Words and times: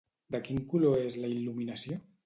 De 0.35 0.39
quin 0.47 0.63
color 0.71 0.97
és 1.05 1.21
la 1.23 1.33
il·luminació? 1.37 2.05